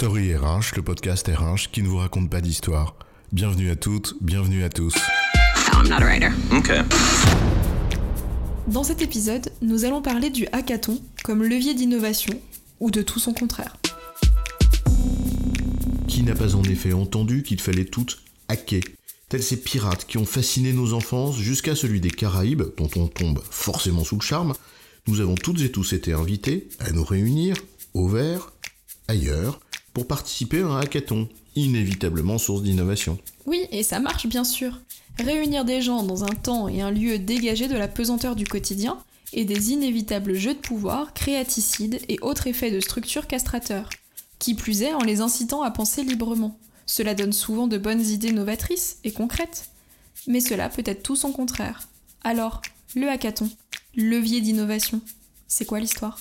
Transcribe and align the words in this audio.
Story 0.00 0.34
RH, 0.34 0.76
le 0.76 0.82
podcast 0.82 1.28
RH 1.28 1.70
qui 1.70 1.82
ne 1.82 1.88
vous 1.88 1.98
raconte 1.98 2.30
pas 2.30 2.40
d'histoire. 2.40 2.96
Bienvenue 3.32 3.68
à 3.68 3.76
toutes, 3.76 4.14
bienvenue 4.22 4.64
à 4.64 4.70
tous. 4.70 4.94
I'm 5.74 5.88
not 5.90 5.96
a 5.96 6.06
writer. 6.06 6.30
Okay. 6.50 6.80
Dans 8.66 8.82
cet 8.82 9.02
épisode, 9.02 9.52
nous 9.60 9.84
allons 9.84 10.00
parler 10.00 10.30
du 10.30 10.46
hackathon 10.52 11.02
comme 11.22 11.42
levier 11.42 11.74
d'innovation 11.74 12.32
ou 12.80 12.90
de 12.90 13.02
tout 13.02 13.18
son 13.18 13.34
contraire. 13.34 13.76
Qui 16.08 16.22
n'a 16.22 16.34
pas 16.34 16.54
en 16.54 16.62
effet 16.62 16.94
entendu 16.94 17.42
qu'il 17.42 17.60
fallait 17.60 17.84
tout 17.84 18.06
hacker? 18.48 18.80
Tels 19.28 19.42
ces 19.42 19.60
pirates 19.60 20.06
qui 20.06 20.16
ont 20.16 20.24
fasciné 20.24 20.72
nos 20.72 20.94
enfances 20.94 21.36
jusqu'à 21.36 21.76
celui 21.76 22.00
des 22.00 22.10
Caraïbes, 22.10 22.62
dont 22.78 22.88
on 22.96 23.06
tombe 23.06 23.42
forcément 23.50 24.04
sous 24.04 24.16
le 24.16 24.22
charme, 24.22 24.54
nous 25.08 25.20
avons 25.20 25.34
toutes 25.34 25.60
et 25.60 25.70
tous 25.70 25.92
été 25.92 26.14
invités 26.14 26.70
à 26.78 26.90
nous 26.90 27.04
réunir, 27.04 27.54
au 27.92 28.08
vert, 28.08 28.54
ailleurs, 29.06 29.60
pour 29.92 30.06
participer 30.06 30.60
à 30.60 30.66
un 30.66 30.80
hackathon, 30.80 31.28
inévitablement 31.56 32.38
source 32.38 32.62
d'innovation. 32.62 33.18
Oui, 33.46 33.66
et 33.70 33.82
ça 33.82 34.00
marche 34.00 34.26
bien 34.26 34.44
sûr. 34.44 34.80
Réunir 35.18 35.64
des 35.64 35.82
gens 35.82 36.02
dans 36.02 36.24
un 36.24 36.34
temps 36.34 36.68
et 36.68 36.80
un 36.80 36.90
lieu 36.90 37.18
dégagés 37.18 37.68
de 37.68 37.76
la 37.76 37.88
pesanteur 37.88 38.36
du 38.36 38.46
quotidien 38.46 38.98
et 39.32 39.44
des 39.44 39.72
inévitables 39.72 40.34
jeux 40.34 40.54
de 40.54 40.58
pouvoir, 40.58 41.12
créaticides 41.14 42.00
et 42.08 42.18
autres 42.20 42.46
effets 42.46 42.70
de 42.70 42.80
structure 42.80 43.26
castrateurs. 43.26 43.90
Qui 44.38 44.54
plus 44.54 44.82
est 44.82 44.94
en 44.94 45.02
les 45.02 45.20
incitant 45.20 45.62
à 45.62 45.70
penser 45.70 46.02
librement. 46.02 46.58
Cela 46.86 47.14
donne 47.14 47.32
souvent 47.32 47.66
de 47.66 47.78
bonnes 47.78 48.00
idées 48.00 48.32
novatrices 48.32 48.98
et 49.04 49.12
concrètes. 49.12 49.70
Mais 50.26 50.40
cela 50.40 50.68
peut 50.68 50.82
être 50.86 51.02
tout 51.02 51.16
son 51.16 51.32
contraire. 51.32 51.88
Alors, 52.24 52.62
le 52.94 53.08
hackathon, 53.08 53.50
levier 53.94 54.40
d'innovation, 54.40 55.00
c'est 55.46 55.64
quoi 55.64 55.80
l'histoire? 55.80 56.20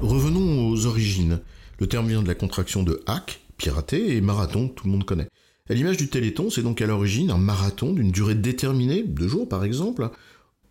Revenons 0.00 0.68
aux 0.68 0.86
origines. 0.86 1.40
Le 1.78 1.86
terme 1.86 2.08
vient 2.08 2.22
de 2.22 2.28
la 2.28 2.34
contraction 2.34 2.82
de 2.82 3.02
hack, 3.06 3.40
pirater, 3.56 4.16
et 4.16 4.20
marathon, 4.20 4.68
tout 4.68 4.86
le 4.86 4.92
monde 4.92 5.04
connaît. 5.04 5.28
À 5.70 5.74
l'image 5.74 5.96
du 5.96 6.08
Téléthon, 6.08 6.50
c'est 6.50 6.62
donc 6.62 6.80
à 6.80 6.86
l'origine 6.86 7.30
un 7.30 7.38
marathon 7.38 7.92
d'une 7.92 8.10
durée 8.10 8.34
déterminée, 8.34 9.02
deux 9.02 9.28
jours 9.28 9.48
par 9.48 9.64
exemple, 9.64 10.10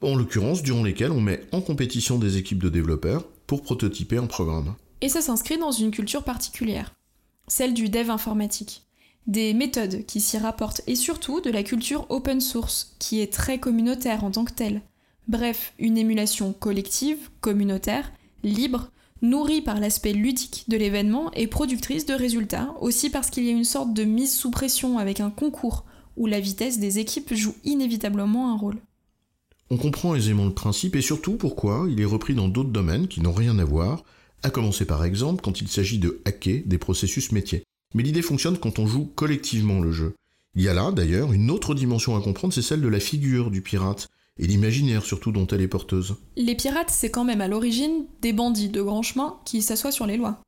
en 0.01 0.15
l'occurrence 0.15 0.63
durant 0.63 0.83
lesquels 0.83 1.11
on 1.11 1.21
met 1.21 1.41
en 1.51 1.61
compétition 1.61 2.17
des 2.17 2.37
équipes 2.37 2.63
de 2.63 2.69
développeurs 2.69 3.25
pour 3.45 3.61
prototyper 3.61 4.17
un 4.17 4.25
programme. 4.25 4.75
Et 5.01 5.09
ça 5.09 5.21
s'inscrit 5.21 5.57
dans 5.57 5.71
une 5.71 5.91
culture 5.91 6.23
particulière, 6.23 6.93
celle 7.47 7.73
du 7.73 7.89
dev 7.89 8.09
informatique. 8.09 8.83
Des 9.27 9.53
méthodes 9.53 10.05
qui 10.05 10.19
s'y 10.19 10.37
rapportent 10.37 10.81
et 10.87 10.95
surtout 10.95 11.41
de 11.41 11.51
la 11.51 11.63
culture 11.63 12.05
open 12.09 12.41
source, 12.41 12.95
qui 12.99 13.21
est 13.21 13.31
très 13.31 13.59
communautaire 13.59 14.23
en 14.23 14.31
tant 14.31 14.45
que 14.45 14.53
telle. 14.53 14.81
Bref, 15.27 15.73
une 15.79 15.97
émulation 15.97 16.53
collective, 16.53 17.29
communautaire, 17.41 18.11
libre, 18.43 18.89
nourrie 19.21 19.61
par 19.61 19.79
l'aspect 19.79 20.13
ludique 20.13 20.65
de 20.67 20.77
l'événement 20.77 21.31
et 21.33 21.47
productrice 21.47 22.05
de 22.05 22.13
résultats, 22.13 22.73
aussi 22.81 23.09
parce 23.09 23.29
qu'il 23.29 23.45
y 23.45 23.49
a 23.49 23.53
une 23.53 23.63
sorte 23.63 23.93
de 23.93 24.03
mise 24.03 24.35
sous 24.35 24.51
pression 24.51 24.97
avec 24.97 25.19
un 25.19 25.29
concours 25.29 25.85
où 26.15 26.27
la 26.27 26.39
vitesse 26.39 26.79
des 26.79 26.99
équipes 26.99 27.33
joue 27.33 27.55
inévitablement 27.63 28.51
un 28.51 28.57
rôle. 28.57 28.77
On 29.69 29.77
comprend 29.77 30.15
aisément 30.15 30.45
le 30.45 30.53
principe 30.53 30.95
et 30.95 31.01
surtout 31.01 31.33
pourquoi 31.33 31.87
il 31.89 31.99
est 31.99 32.05
repris 32.05 32.33
dans 32.33 32.47
d'autres 32.47 32.69
domaines 32.69 33.07
qui 33.07 33.21
n'ont 33.21 33.33
rien 33.33 33.59
à 33.59 33.65
voir, 33.65 34.03
à 34.43 34.49
commencer 34.49 34.85
par 34.85 35.03
exemple 35.03 35.41
quand 35.41 35.61
il 35.61 35.67
s'agit 35.67 35.99
de 35.99 36.21
hacker 36.25 36.63
des 36.65 36.77
processus 36.77 37.31
métiers. 37.31 37.63
Mais 37.93 38.03
l'idée 38.03 38.21
fonctionne 38.21 38.57
quand 38.57 38.79
on 38.79 38.87
joue 38.87 39.05
collectivement 39.15 39.79
le 39.79 39.91
jeu. 39.91 40.15
Il 40.55 40.63
y 40.63 40.69
a 40.69 40.73
là 40.73 40.91
d'ailleurs 40.91 41.33
une 41.33 41.51
autre 41.51 41.75
dimension 41.75 42.15
à 42.15 42.21
comprendre, 42.21 42.53
c'est 42.53 42.61
celle 42.61 42.81
de 42.81 42.87
la 42.87 42.99
figure 42.99 43.51
du 43.51 43.61
pirate, 43.61 44.09
et 44.39 44.47
l'imaginaire 44.47 45.05
surtout 45.05 45.31
dont 45.31 45.47
elle 45.47 45.61
est 45.61 45.67
porteuse. 45.67 46.15
Les 46.35 46.55
pirates, 46.55 46.91
c'est 46.91 47.11
quand 47.11 47.23
même 47.23 47.41
à 47.41 47.47
l'origine 47.47 48.05
des 48.21 48.33
bandits 48.33 48.69
de 48.69 48.81
grand 48.81 49.01
chemin 49.01 49.37
qui 49.45 49.61
s'assoient 49.61 49.91
sur 49.91 50.05
les 50.05 50.17
lois. 50.17 50.41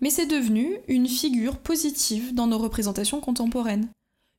Mais 0.00 0.10
c'est 0.10 0.26
devenu 0.26 0.78
une 0.88 1.06
figure 1.06 1.58
positive 1.58 2.34
dans 2.34 2.48
nos 2.48 2.58
représentations 2.58 3.20
contemporaines. 3.20 3.88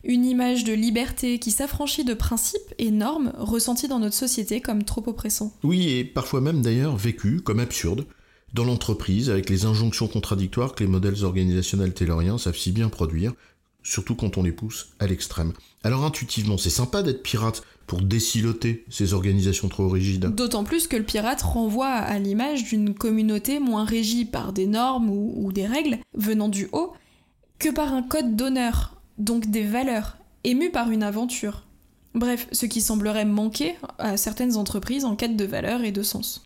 Une 0.04 0.26
image 0.26 0.66
de 0.66 0.74
liberté 0.74 1.40
qui 1.40 1.52
s'affranchit 1.52 2.04
de 2.04 2.14
principes 2.14 2.74
et 2.78 2.92
normes 2.92 3.32
ressentis 3.38 3.88
dans 3.88 4.00
notre 4.00 4.16
société 4.16 4.60
comme 4.60 4.84
trop 4.84 5.04
oppressants. 5.08 5.54
Oui, 5.64 5.88
et 5.90 6.04
parfois 6.04 6.42
même 6.42 6.62
d'ailleurs 6.62 6.98
vécu 6.98 7.40
comme 7.40 7.62
absurde 7.62 8.06
dans 8.54 8.66
l'entreprise 8.66 9.30
avec 9.30 9.50
les 9.50 9.66
injonctions 9.66 10.08
contradictoires 10.08 10.76
que 10.76 10.84
les 10.84 10.90
modèles 10.90 11.24
organisationnels 11.24 11.94
tayloriens 11.94 12.38
savent 12.38 12.58
si 12.58 12.72
bien 12.72 12.90
produire, 12.90 13.34
surtout 13.84 14.16
quand 14.16 14.38
on 14.38 14.44
les 14.44 14.52
pousse 14.52 14.94
à 15.00 15.08
l'extrême. 15.08 15.54
Alors 15.84 16.06
intuitivement, 16.06 16.58
c'est 16.58 16.70
sympa 16.70 17.04
d'être 17.04 17.22
pirate, 17.22 17.64
pour 17.88 18.02
déciloter 18.02 18.86
ces 18.90 19.14
organisations 19.14 19.68
trop 19.68 19.90
rigides. 19.90 20.26
D'autant 20.34 20.64
plus 20.64 20.88
que 20.88 20.96
le 20.96 21.04
pirate 21.04 21.42
renvoie 21.42 21.88
à 21.88 22.18
l'image 22.20 22.64
d'une 22.64 22.94
communauté 22.94 23.60
moins 23.60 23.86
régie 23.86 24.26
par 24.26 24.54
des 24.54 24.68
normes 24.68 25.10
ou, 25.10 25.52
des 25.52 25.68
règles 25.68 26.00
venant 26.14 26.50
du 26.50 26.70
haut 26.72 26.94
que 27.60 27.70
par 27.70 27.94
un 27.94 28.04
code 28.04 28.36
d'honneur, 28.36 29.02
donc 29.18 29.50
des 29.50 29.64
valeurs, 29.64 30.18
émues 30.44 30.72
par 30.72 30.92
une 30.92 31.04
aventure. 31.04 31.66
Bref, 32.16 32.48
ce 32.52 32.66
qui 32.66 32.82
semblerait 32.82 33.26
manquer 33.26 33.76
à 33.98 34.18
certaines 34.18 34.56
entreprises 34.56 35.06
en 35.06 35.16
quête 35.16 35.36
de 35.36 35.46
valeur 35.46 35.84
et 35.84 35.92
de 35.92 36.04
sens. 36.04 36.44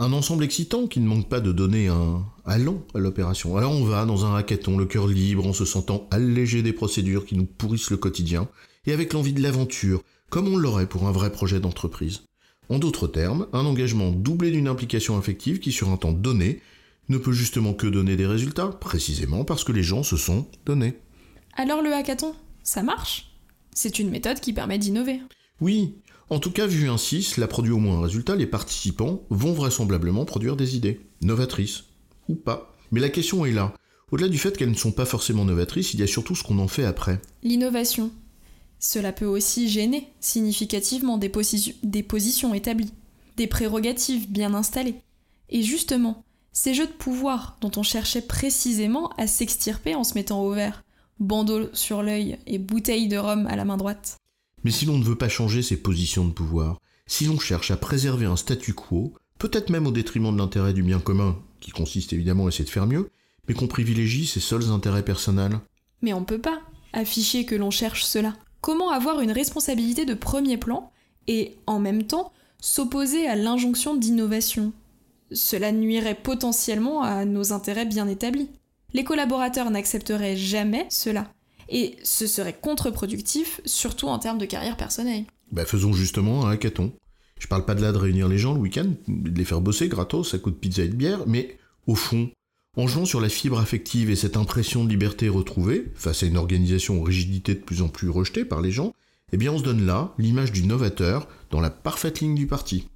Un 0.00 0.12
ensemble 0.12 0.44
excitant 0.44 0.86
qui 0.86 1.00
ne 1.00 1.08
manque 1.08 1.28
pas 1.28 1.40
de 1.40 1.50
donner 1.50 1.88
un 1.88 2.24
allant 2.46 2.84
à 2.94 2.98
l'opération. 2.98 3.56
Alors 3.56 3.72
on 3.72 3.82
va 3.82 4.04
dans 4.04 4.24
un 4.24 4.36
hackathon, 4.36 4.78
le 4.78 4.86
cœur 4.86 5.08
libre, 5.08 5.44
en 5.44 5.52
se 5.52 5.64
sentant 5.64 6.06
allégé 6.12 6.62
des 6.62 6.72
procédures 6.72 7.26
qui 7.26 7.34
nous 7.34 7.46
pourrissent 7.46 7.90
le 7.90 7.96
quotidien, 7.96 8.48
et 8.86 8.92
avec 8.92 9.12
l'envie 9.12 9.32
de 9.32 9.42
l'aventure, 9.42 10.04
comme 10.30 10.46
on 10.46 10.56
l'aurait 10.56 10.88
pour 10.88 11.08
un 11.08 11.12
vrai 11.12 11.32
projet 11.32 11.58
d'entreprise. 11.58 12.22
En 12.68 12.78
d'autres 12.78 13.08
termes, 13.08 13.48
un 13.52 13.66
engagement 13.66 14.12
doublé 14.12 14.52
d'une 14.52 14.68
implication 14.68 15.18
affective 15.18 15.58
qui, 15.58 15.72
sur 15.72 15.88
un 15.88 15.96
temps 15.96 16.12
donné, 16.12 16.60
ne 17.08 17.18
peut 17.18 17.32
justement 17.32 17.74
que 17.74 17.88
donner 17.88 18.14
des 18.14 18.26
résultats, 18.26 18.68
précisément 18.68 19.44
parce 19.44 19.64
que 19.64 19.72
les 19.72 19.82
gens 19.82 20.04
se 20.04 20.16
sont 20.16 20.46
donnés. 20.64 20.94
Alors 21.56 21.82
le 21.82 21.92
hackathon, 21.92 22.36
ça 22.62 22.84
marche? 22.84 23.32
C'est 23.74 23.98
une 23.98 24.10
méthode 24.10 24.38
qui 24.38 24.52
permet 24.52 24.78
d'innover. 24.78 25.20
Oui, 25.60 25.94
en 26.30 26.38
tout 26.38 26.50
cas, 26.50 26.66
vu 26.66 26.88
ainsi, 26.90 27.22
cela 27.22 27.48
produit 27.48 27.72
au 27.72 27.78
moins 27.78 27.98
un 27.98 28.02
résultat, 28.02 28.36
les 28.36 28.46
participants 28.46 29.22
vont 29.30 29.52
vraisemblablement 29.52 30.24
produire 30.24 30.56
des 30.56 30.76
idées, 30.76 31.00
novatrices, 31.22 31.84
ou 32.28 32.34
pas. 32.34 32.74
Mais 32.92 33.00
la 33.00 33.08
question 33.08 33.46
est 33.46 33.52
là. 33.52 33.74
Au-delà 34.10 34.28
du 34.28 34.38
fait 34.38 34.56
qu'elles 34.56 34.70
ne 34.70 34.74
sont 34.74 34.92
pas 34.92 35.04
forcément 35.04 35.44
novatrices, 35.44 35.94
il 35.94 36.00
y 36.00 36.02
a 36.02 36.06
surtout 36.06 36.34
ce 36.34 36.42
qu'on 36.42 36.58
en 36.58 36.68
fait 36.68 36.84
après. 36.84 37.20
L'innovation, 37.42 38.10
cela 38.78 39.12
peut 39.12 39.26
aussi 39.26 39.68
gêner 39.68 40.08
significativement 40.20 41.18
des, 41.18 41.28
positions 41.28 42.54
établies, 42.54 42.92
des 43.36 43.46
prérogatives 43.46 44.30
bien 44.30 44.54
installées. 44.54 44.96
Et 45.50 45.62
justement, 45.62 46.24
ces 46.52 46.74
jeux 46.74 46.86
de 46.86 46.92
pouvoir 46.92 47.56
dont 47.60 47.72
on 47.76 47.82
cherchait 47.82 48.22
précisément 48.22 49.08
à 49.16 49.26
s'extirper 49.26 49.94
en 49.94 50.04
se 50.04 50.14
mettant 50.14 50.42
au 50.42 50.52
vert, 50.52 50.84
bandeau 51.20 51.68
sur 51.72 52.02
l'œil 52.02 52.38
et 52.46 52.58
bouteille 52.58 53.08
de 53.08 53.16
rhum 53.16 53.46
à 53.46 53.56
la 53.56 53.64
main 53.64 53.76
droite. 53.76 54.18
Mais 54.64 54.70
si 54.70 54.86
l'on 54.86 54.98
ne 54.98 55.04
veut 55.04 55.16
pas 55.16 55.28
changer 55.28 55.62
ces 55.62 55.76
positions 55.76 56.26
de 56.26 56.32
pouvoir, 56.32 56.78
si 57.06 57.26
l'on 57.26 57.38
cherche 57.38 57.70
à 57.70 57.76
préserver 57.76 58.26
un 58.26 58.36
statu 58.36 58.74
quo, 58.74 59.14
peut-être 59.38 59.70
même 59.70 59.86
au 59.86 59.92
détriment 59.92 60.32
de 60.32 60.38
l'intérêt 60.38 60.72
du 60.72 60.82
bien 60.82 61.00
commun, 61.00 61.38
qui 61.60 61.70
consiste 61.70 62.12
évidemment 62.12 62.46
à 62.46 62.48
essayer 62.48 62.64
de 62.64 62.70
faire 62.70 62.86
mieux, 62.86 63.08
mais 63.46 63.54
qu'on 63.54 63.66
privilégie 63.66 64.26
ses 64.26 64.40
seuls 64.40 64.70
intérêts 64.70 65.04
personnels. 65.04 65.58
Mais 66.02 66.12
on 66.12 66.24
peut 66.24 66.40
pas 66.40 66.60
afficher 66.92 67.44
que 67.44 67.54
l'on 67.54 67.70
cherche 67.70 68.04
cela. 68.04 68.34
Comment 68.60 68.90
avoir 68.90 69.20
une 69.20 69.32
responsabilité 69.32 70.04
de 70.04 70.14
premier 70.14 70.56
plan 70.56 70.90
et, 71.26 71.56
en 71.66 71.78
même 71.78 72.04
temps, 72.04 72.32
s'opposer 72.60 73.26
à 73.26 73.36
l'injonction 73.36 73.96
d'innovation? 73.96 74.72
Cela 75.30 75.72
nuirait 75.72 76.14
potentiellement 76.14 77.02
à 77.02 77.24
nos 77.24 77.52
intérêts 77.52 77.86
bien 77.86 78.08
établis. 78.08 78.48
Les 78.94 79.04
collaborateurs 79.04 79.70
n'accepteraient 79.70 80.36
jamais 80.36 80.86
cela. 80.88 81.30
Et 81.68 81.96
ce 82.02 82.26
serait 82.26 82.58
contre-productif, 82.58 83.60
surtout 83.64 84.08
en 84.08 84.18
termes 84.18 84.38
de 84.38 84.46
carrière 84.46 84.76
personnelle. 84.76 85.24
Bah 85.52 85.64
faisons 85.64 85.92
justement 85.92 86.46
un 86.46 86.50
hackathon. 86.50 86.92
Je 87.38 87.46
parle 87.46 87.64
pas 87.64 87.74
de 87.74 87.82
là 87.82 87.92
de 87.92 87.98
réunir 87.98 88.28
les 88.28 88.38
gens 88.38 88.54
le 88.54 88.60
week-end, 88.60 88.90
de 89.06 89.38
les 89.38 89.44
faire 89.44 89.60
bosser 89.60 89.88
gratos 89.88 90.34
à 90.34 90.38
coup 90.38 90.50
de 90.50 90.56
pizza 90.56 90.82
et 90.82 90.88
de 90.88 90.94
bière, 90.94 91.20
mais 91.26 91.56
au 91.86 91.94
fond, 91.94 92.30
en 92.76 92.86
jouant 92.86 93.04
sur 93.04 93.20
la 93.20 93.28
fibre 93.28 93.58
affective 93.58 94.10
et 94.10 94.16
cette 94.16 94.36
impression 94.36 94.84
de 94.84 94.88
liberté 94.88 95.28
retrouvée, 95.28 95.90
face 95.94 96.22
à 96.22 96.26
une 96.26 96.36
organisation 96.36 97.00
aux 97.00 97.04
rigidités 97.04 97.54
de 97.54 97.60
plus 97.60 97.82
en 97.82 97.88
plus 97.88 98.08
rejetée 98.08 98.44
par 98.44 98.60
les 98.60 98.72
gens, 98.72 98.92
eh 99.32 99.36
bien 99.36 99.52
on 99.52 99.58
se 99.58 99.64
donne 99.64 99.84
là 99.86 100.14
l'image 100.18 100.52
du 100.52 100.64
novateur 100.64 101.28
dans 101.50 101.60
la 101.60 101.70
parfaite 101.70 102.20
ligne 102.20 102.34
du 102.34 102.46
parti. 102.46 102.88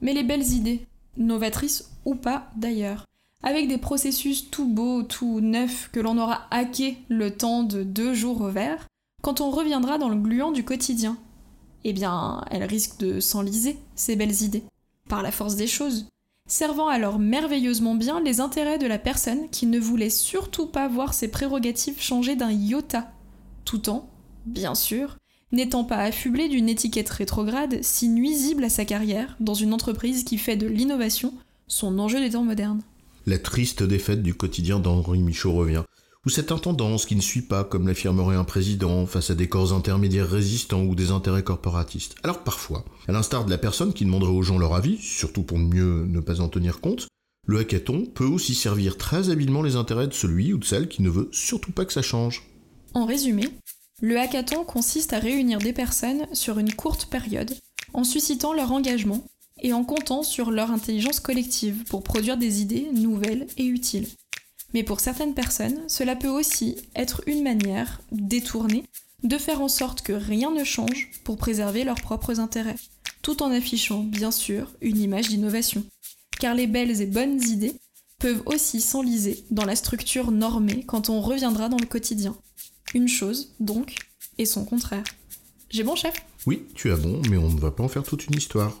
Mais 0.00 0.12
les 0.12 0.24
belles 0.24 0.52
idées, 0.52 0.86
novatrices 1.16 1.90
ou 2.04 2.14
pas 2.14 2.50
d'ailleurs, 2.56 3.04
avec 3.42 3.68
des 3.68 3.78
processus 3.78 4.50
tout 4.50 4.66
beaux, 4.66 5.02
tout 5.02 5.40
neufs 5.40 5.90
que 5.92 6.00
l'on 6.00 6.18
aura 6.18 6.46
hackés 6.50 6.98
le 7.08 7.36
temps 7.36 7.62
de 7.62 7.82
deux 7.82 8.14
jours 8.14 8.40
au 8.40 8.50
quand 9.22 9.40
on 9.40 9.50
reviendra 9.50 9.98
dans 9.98 10.08
le 10.08 10.16
gluant 10.16 10.52
du 10.52 10.64
quotidien, 10.64 11.16
eh 11.84 11.92
bien, 11.92 12.44
elles 12.50 12.64
risquent 12.64 12.98
de 12.98 13.20
s'enliser, 13.20 13.78
ces 13.94 14.16
belles 14.16 14.42
idées, 14.42 14.64
par 15.08 15.22
la 15.22 15.32
force 15.32 15.56
des 15.56 15.66
choses 15.66 16.06
servant 16.48 16.88
alors 16.88 17.18
merveilleusement 17.18 17.94
bien 17.94 18.20
les 18.20 18.40
intérêts 18.40 18.78
de 18.78 18.86
la 18.86 18.98
personne 18.98 19.48
qui 19.50 19.66
ne 19.66 19.78
voulait 19.78 20.10
surtout 20.10 20.66
pas 20.66 20.88
voir 20.88 21.14
ses 21.14 21.28
prérogatives 21.28 22.00
changer 22.00 22.34
d'un 22.34 22.50
iota, 22.50 23.12
tout 23.64 23.90
en, 23.90 24.08
bien 24.46 24.74
sûr, 24.74 25.18
n'étant 25.52 25.84
pas 25.84 25.98
affublé 25.98 26.48
d'une 26.48 26.68
étiquette 26.68 27.10
rétrograde 27.10 27.78
si 27.82 28.08
nuisible 28.08 28.64
à 28.64 28.70
sa 28.70 28.84
carrière 28.84 29.36
dans 29.40 29.54
une 29.54 29.74
entreprise 29.74 30.24
qui 30.24 30.38
fait 30.38 30.56
de 30.56 30.66
l'innovation 30.66 31.34
son 31.68 31.98
enjeu 31.98 32.18
des 32.18 32.30
temps 32.30 32.44
modernes. 32.44 32.82
La 33.28 33.38
triste 33.38 33.82
défaite 33.82 34.22
du 34.22 34.32
quotidien 34.32 34.80
d'Henri 34.80 35.18
Michaud 35.18 35.52
revient. 35.52 35.82
Ou 36.24 36.30
cette 36.30 36.50
intendance 36.50 37.04
qui 37.04 37.14
ne 37.14 37.20
suit 37.20 37.42
pas, 37.42 37.62
comme 37.62 37.86
l'affirmerait 37.86 38.36
un 38.36 38.44
président, 38.44 39.04
face 39.04 39.28
à 39.28 39.34
des 39.34 39.50
corps 39.50 39.74
intermédiaires 39.74 40.30
résistants 40.30 40.80
ou 40.84 40.94
des 40.94 41.10
intérêts 41.10 41.42
corporatistes. 41.42 42.14
Alors 42.22 42.42
parfois, 42.42 42.86
à 43.06 43.12
l'instar 43.12 43.44
de 43.44 43.50
la 43.50 43.58
personne 43.58 43.92
qui 43.92 44.06
demanderait 44.06 44.32
aux 44.32 44.42
gens 44.42 44.56
leur 44.56 44.74
avis, 44.74 44.96
surtout 44.96 45.42
pour 45.42 45.58
mieux 45.58 46.06
ne 46.06 46.20
pas 46.20 46.40
en 46.40 46.48
tenir 46.48 46.80
compte, 46.80 47.06
le 47.46 47.58
hackathon 47.58 48.06
peut 48.06 48.24
aussi 48.24 48.54
servir 48.54 48.96
très 48.96 49.28
habilement 49.28 49.60
les 49.60 49.76
intérêts 49.76 50.08
de 50.08 50.14
celui 50.14 50.54
ou 50.54 50.58
de 50.58 50.64
celle 50.64 50.88
qui 50.88 51.02
ne 51.02 51.10
veut 51.10 51.28
surtout 51.30 51.72
pas 51.72 51.84
que 51.84 51.92
ça 51.92 52.00
change. 52.00 52.44
En 52.94 53.04
résumé, 53.04 53.44
le 54.00 54.18
hackathon 54.18 54.64
consiste 54.64 55.12
à 55.12 55.18
réunir 55.18 55.58
des 55.58 55.74
personnes 55.74 56.26
sur 56.32 56.58
une 56.58 56.72
courte 56.72 57.10
période, 57.10 57.54
en 57.92 58.04
suscitant 58.04 58.54
leur 58.54 58.72
engagement 58.72 59.22
et 59.60 59.72
en 59.72 59.84
comptant 59.84 60.22
sur 60.22 60.50
leur 60.50 60.70
intelligence 60.70 61.20
collective 61.20 61.84
pour 61.84 62.02
produire 62.02 62.36
des 62.36 62.60
idées 62.60 62.88
nouvelles 62.92 63.46
et 63.56 63.64
utiles. 63.64 64.08
Mais 64.74 64.82
pour 64.82 65.00
certaines 65.00 65.34
personnes, 65.34 65.80
cela 65.88 66.16
peut 66.16 66.28
aussi 66.28 66.76
être 66.94 67.22
une 67.26 67.42
manière 67.42 68.00
détournée 68.12 68.84
de 69.22 69.38
faire 69.38 69.60
en 69.60 69.68
sorte 69.68 70.02
que 70.02 70.12
rien 70.12 70.50
ne 70.50 70.64
change 70.64 71.10
pour 71.24 71.36
préserver 71.36 71.84
leurs 71.84 72.00
propres 72.00 72.38
intérêts, 72.38 72.76
tout 73.22 73.42
en 73.42 73.50
affichant 73.50 74.02
bien 74.02 74.30
sûr 74.30 74.72
une 74.80 75.00
image 75.00 75.28
d'innovation. 75.28 75.84
Car 76.38 76.54
les 76.54 76.66
belles 76.66 77.00
et 77.00 77.06
bonnes 77.06 77.42
idées 77.42 77.74
peuvent 78.18 78.42
aussi 78.46 78.80
s'enliser 78.80 79.44
dans 79.50 79.64
la 79.64 79.76
structure 79.76 80.30
normée 80.30 80.84
quand 80.86 81.08
on 81.08 81.20
reviendra 81.20 81.68
dans 81.68 81.78
le 81.78 81.86
quotidien. 81.86 82.36
Une 82.94 83.08
chose, 83.08 83.54
donc, 83.60 83.96
et 84.38 84.44
son 84.44 84.64
contraire. 84.64 85.04
J'ai 85.70 85.82
bon, 85.82 85.96
chef? 85.96 86.14
Oui, 86.46 86.64
tu 86.74 86.90
as 86.92 86.96
bon, 86.96 87.20
mais 87.28 87.36
on 87.36 87.50
ne 87.50 87.60
va 87.60 87.70
pas 87.70 87.82
en 87.82 87.88
faire 87.88 88.02
toute 88.02 88.26
une 88.26 88.36
histoire. 88.36 88.80